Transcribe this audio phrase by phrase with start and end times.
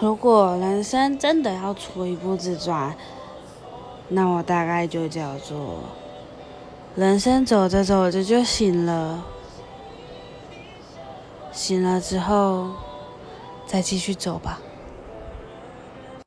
[0.00, 2.96] 如果人生真的要出一部自传
[4.08, 5.80] 那我大概就叫做
[6.94, 9.24] 人生走着走着就醒了
[11.50, 12.70] 醒了之后
[13.66, 14.60] 再继续走吧。